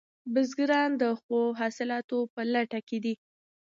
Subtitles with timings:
[0.33, 3.13] بزګران د ښو حاصلاتو په لټه کې دي.